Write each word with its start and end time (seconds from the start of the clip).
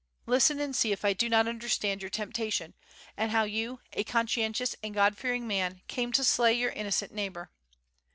Listen 0.25 0.59
and 0.59 0.75
see 0.75 0.91
if 0.91 1.05
I 1.05 1.13
do 1.13 1.29
not 1.29 1.47
understand 1.47 2.01
your 2.01 2.09
temptation, 2.09 2.73
and 3.15 3.29
how 3.29 3.43
you, 3.43 3.81
a 3.93 4.03
conscientious 4.03 4.75
and 4.81 4.95
God 4.95 5.15
fearing 5.15 5.45
man, 5.47 5.81
came 5.87 6.11
to 6.13 6.23
slay 6.23 6.53
your 6.55 6.71
innocent 6.71 7.11
neighbour. 7.13 7.51